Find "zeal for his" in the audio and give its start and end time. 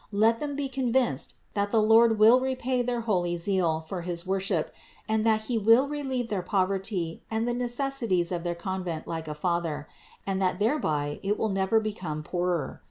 3.37-4.25